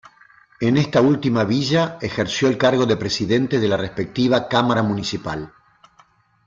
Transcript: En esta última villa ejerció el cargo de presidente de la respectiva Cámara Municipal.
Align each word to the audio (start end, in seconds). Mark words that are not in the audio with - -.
En 0.61 0.77
esta 0.77 0.99
última 0.99 1.43
villa 1.43 1.99
ejerció 2.01 2.47
el 2.47 2.57
cargo 2.57 2.87
de 2.87 2.97
presidente 2.97 3.59
de 3.59 3.67
la 3.67 3.77
respectiva 3.77 4.47
Cámara 4.47 4.81
Municipal. 4.81 5.53